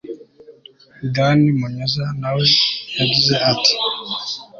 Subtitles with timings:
[1.15, 2.45] dan munyuza na we
[2.97, 3.73] yagize ati